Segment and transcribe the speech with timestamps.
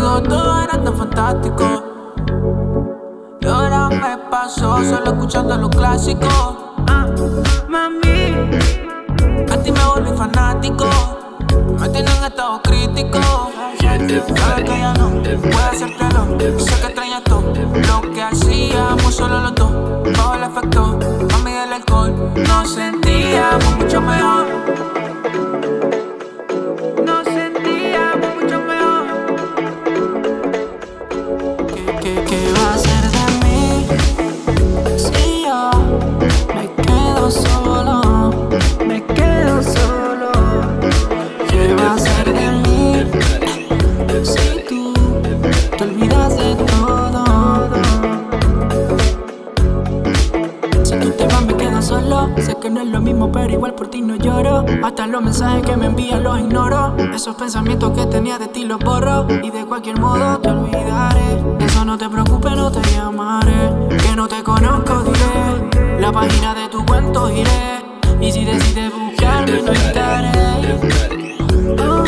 [0.00, 1.64] contigo todo era tan fantástico.
[3.40, 6.56] Y ahora me paso solo escuchando los clásicos.
[6.86, 7.06] Ah,
[7.68, 8.50] mami,
[9.50, 10.86] a ti me volví fanático.
[11.78, 13.18] Me tienen en estado crítico.
[13.80, 16.58] Sabes que ya no puedo hacértelo.
[16.58, 19.69] Sé que extrañas todo lo que hacíamos solo los dos.
[51.82, 52.30] solo.
[52.38, 54.64] Sé que no es lo mismo, pero igual por ti no lloro.
[54.82, 56.96] Hasta los mensajes que me envían los ignoro.
[57.14, 59.26] Esos pensamientos que tenía de ti los borro.
[59.42, 61.42] Y de cualquier modo te olvidaré.
[61.60, 63.88] Eso no te preocupes, no te llamaré.
[64.02, 66.00] Que no te conozco, diré.
[66.00, 67.80] La página de tu cuento iré.
[68.20, 70.30] Y si decides buscarme, no estaré.
[71.78, 72.04] Oh,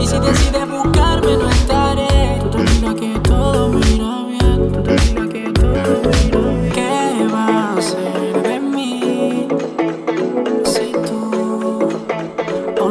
[0.00, 2.38] y si decides buscarme, no estaré.
[2.40, 4.72] Tú tranquila que todo me irá bien.
[4.72, 6.70] Tú tranquila que todo me irá bien.
[6.72, 8.53] ¿Qué va a ser?